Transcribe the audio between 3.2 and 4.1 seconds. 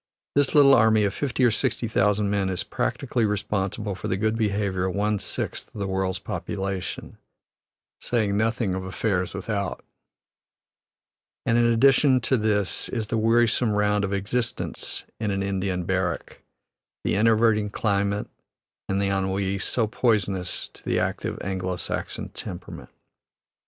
responsible for